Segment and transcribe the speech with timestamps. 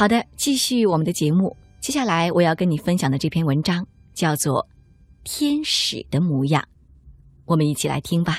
[0.00, 1.54] 好的，继续我们的节目。
[1.78, 4.62] 接下来我要跟你分享的这篇文章叫做
[5.24, 6.62] 《天使的模样》，
[7.44, 8.38] 我们一起来听吧。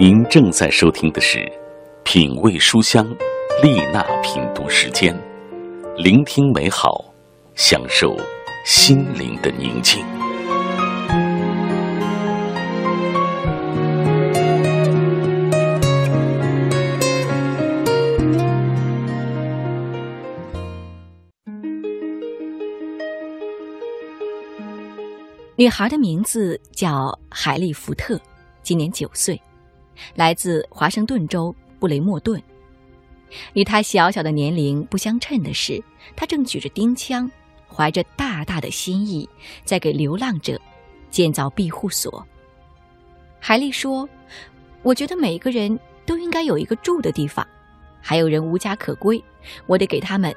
[0.00, 1.38] 您正在收听的是
[2.02, 3.06] 《品味书香》
[3.62, 5.16] 丽娜品读时间，
[5.96, 7.14] 聆听美好，
[7.54, 8.16] 享受
[8.64, 10.04] 心灵的宁静。
[25.54, 28.18] 女孩的名字叫海莉·福特，
[28.62, 29.40] 今年九岁，
[30.14, 32.42] 来自华盛顿州布雷默顿。
[33.52, 35.82] 与她小小的年龄不相称的是，
[36.16, 37.30] 她正举着钉枪，
[37.68, 39.28] 怀着大大的心意，
[39.62, 40.58] 在给流浪者
[41.10, 42.26] 建造庇护所。
[43.38, 44.08] 海莉说
[44.82, 47.46] ：“我觉得每个人都应该有一个住的地方，
[48.00, 49.22] 还有人无家可归，
[49.66, 50.34] 我得给他们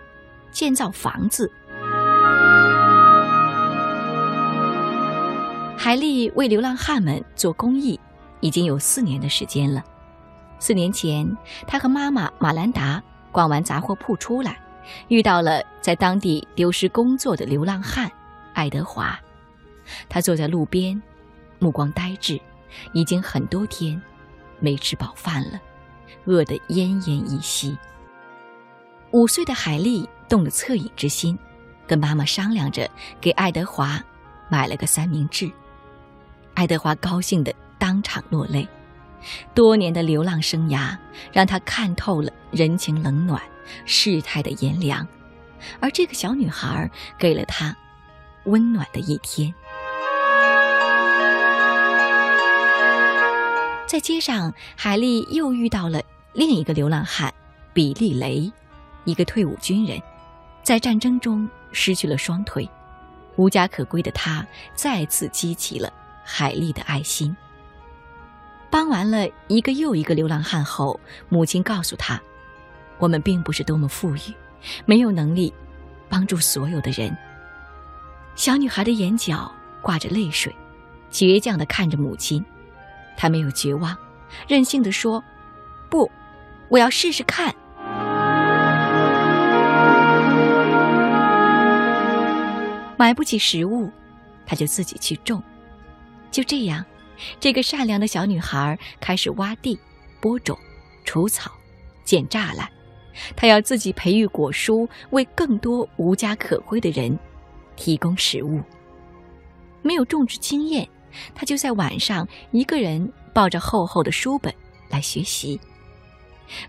[0.51, 1.49] 建造房子。”
[5.85, 7.99] 海莉为流浪汉们做公益，
[8.39, 9.83] 已经有四年的时间了。
[10.57, 12.99] 四年前，她和妈妈马兰达
[13.31, 14.57] 逛完杂货铺出来，
[15.09, 18.11] 遇到了在当地丢失工作的流浪汉
[18.55, 19.15] 爱德华。
[20.09, 20.99] 他坐在路边，
[21.59, 22.41] 目光呆滞，
[22.93, 24.01] 已经很多天
[24.59, 25.61] 没吃饱饭了，
[26.25, 27.77] 饿得奄奄一息。
[29.11, 31.37] 五岁的海莉动了恻隐之心，
[31.85, 32.89] 跟妈妈商量着
[33.21, 34.03] 给爱德华
[34.49, 35.47] 买了个三明治。
[36.55, 38.67] 爱德华高兴的当场落泪，
[39.53, 40.97] 多年的流浪生涯
[41.31, 43.41] 让他看透了人情冷暖、
[43.85, 45.05] 世态的炎凉，
[45.81, 46.89] 而这个小女孩
[47.19, 47.75] 给了他
[48.45, 49.53] 温暖的一天。
[53.85, 56.01] 在街上，海莉又遇到了
[56.33, 57.33] 另一个流浪汉
[57.73, 58.51] 比利雷，
[59.03, 60.01] 一个退伍军人，
[60.63, 62.67] 在战争中失去了双腿，
[63.35, 65.91] 无家可归的他再次激起了。
[66.25, 67.33] 海莉的爱心。
[68.69, 70.99] 帮完了一个又一个流浪汉后，
[71.29, 72.19] 母亲告诉他
[72.99, 74.33] ：“我们并不是多么富裕，
[74.85, 75.53] 没有能力
[76.09, 77.15] 帮助所有的人。”
[78.35, 79.49] 小女孩的眼角
[79.81, 80.53] 挂着泪水，
[81.09, 82.43] 倔强的看着母亲。
[83.15, 83.95] 她没有绝望，
[84.45, 85.23] 任性的说
[85.89, 86.11] ：“不，
[86.67, 87.55] 我要试试看。”
[92.97, 93.89] 买不起食物，
[94.45, 95.41] 她就自己去种。
[96.35, 96.83] 就这样，
[97.39, 99.79] 这个善良的小女孩开始挖地、
[100.19, 100.59] 播种、
[101.05, 101.49] 除草、
[102.03, 102.69] 建栅栏。
[103.37, 107.17] 她要自己培育果蔬，为更多无家可归的人
[107.77, 108.61] 提供食物。
[109.81, 110.85] 没有种植经验，
[111.33, 114.53] 她就在晚上一个人抱着厚厚的书本
[114.89, 115.57] 来学习。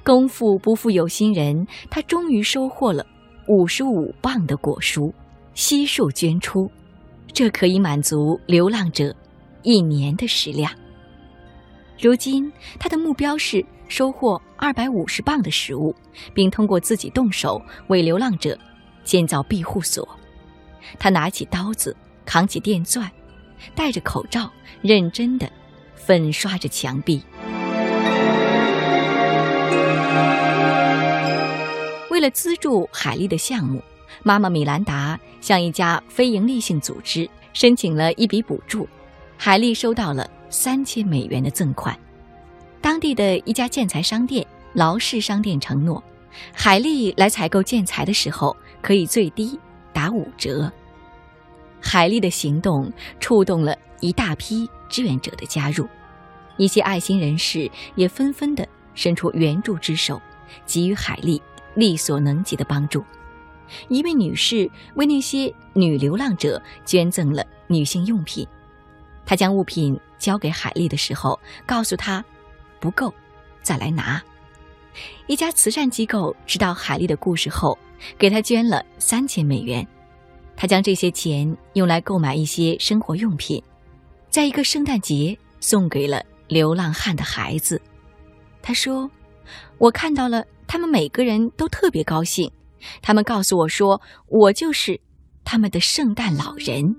[0.05, 3.05] 功夫不负有心人，她终于收获了
[3.49, 5.13] 五十五磅的果蔬，
[5.55, 6.71] 悉数捐出，
[7.33, 9.13] 这可以满足流浪者。
[9.67, 10.71] 一年的食量。
[11.99, 15.93] 如今，他的目标是收获二百五十磅的食物，
[16.33, 18.57] 并通过自己动手为流浪者
[19.03, 20.09] 建造庇护所。
[21.01, 23.11] 他拿起刀子，扛起电钻，
[23.75, 24.49] 戴着口罩，
[24.83, 25.51] 认真的
[25.97, 27.21] 粉刷着墙壁。
[32.09, 33.83] 为了资助海莉的项目，
[34.23, 38.89] 妈妈米兰达向一家非营利性组织申请了一笔补助。
[39.39, 41.97] 海莉收到了三千美元的赠款，
[42.81, 46.03] 当地的一家建材商店劳氏商店承诺，
[46.53, 49.59] 海莉来采购建材的时候可以最低
[49.93, 50.71] 打五折。
[51.81, 55.87] 海莉的行动触动了一大批志愿者的加入，
[56.57, 60.21] 一些爱心人士也纷纷的伸出援助之手，
[60.67, 61.41] 给予海莉
[61.75, 63.05] 力所能及的帮助。
[63.89, 68.47] 一位女士为那些女流浪者捐赠了女性用品。
[69.27, 72.25] 他将物品交给海莉的时候，告诉她
[72.81, 73.13] 不够，
[73.61, 74.23] 再来拿。
[75.27, 77.77] 一家慈善机构知道海莉的故事后，
[78.17, 79.87] 给她捐了三千美元。
[80.59, 83.63] 他将这些钱用来购买一些生活用品，
[84.31, 87.79] 在一个圣诞节送给了流浪汉的孩子。
[88.63, 89.11] 他说
[89.77, 92.51] ：“我看到了，他们每个人都特别高兴。
[93.03, 94.99] 他们告诉我说，我就是
[95.45, 96.97] 他们的圣诞老人。”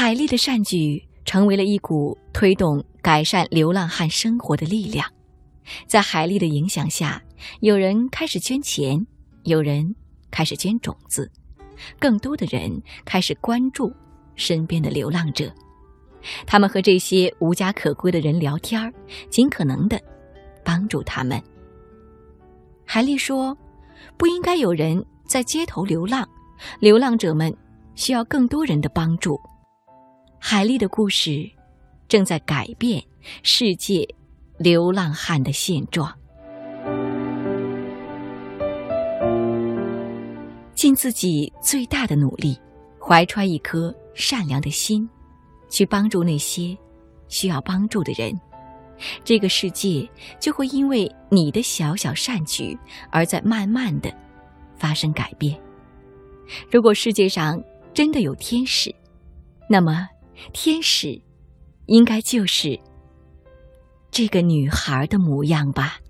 [0.00, 5.04] 海莉的善举成为了一股推动改善流浪汉生活的力量。
[5.88, 7.20] 在海莉的影响下，
[7.58, 9.04] 有人开始捐钱，
[9.42, 9.96] 有人
[10.30, 11.28] 开始捐种子，
[11.98, 13.92] 更多的人开始关注
[14.36, 15.52] 身边的流浪者。
[16.46, 18.94] 他们和这些无家可归的人聊天儿，
[19.28, 20.00] 尽可能的
[20.64, 21.42] 帮助他们。
[22.84, 23.58] 海丽说
[24.16, 26.24] ：“不应该有人在街头流浪，
[26.78, 27.52] 流浪者们
[27.96, 29.36] 需要更多人的帮助。”
[30.38, 31.48] 海丽的故事
[32.08, 33.02] 正在改变
[33.42, 34.06] 世界
[34.56, 36.12] 流浪汉的现状。
[40.74, 42.56] 尽自己最大的努力，
[43.00, 45.08] 怀揣一颗善良的心，
[45.68, 46.76] 去帮助那些
[47.28, 48.32] 需要帮助的人，
[49.24, 50.08] 这个世界
[50.40, 52.78] 就会因为你的小小善举
[53.10, 54.10] 而在慢慢的
[54.76, 55.60] 发生改变。
[56.70, 57.60] 如果世界上
[57.92, 58.94] 真的有天使，
[59.68, 60.08] 那么
[60.52, 61.20] 天使
[61.86, 62.78] 应该就是
[64.10, 66.00] 这个女孩的模样吧。